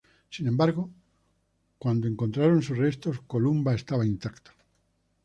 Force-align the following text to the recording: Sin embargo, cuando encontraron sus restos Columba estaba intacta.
Sin 0.31 0.47
embargo, 0.47 0.89
cuando 1.77 2.07
encontraron 2.07 2.63
sus 2.63 2.75
restos 2.79 3.21
Columba 3.27 3.75
estaba 3.75 4.03
intacta. 4.03 4.51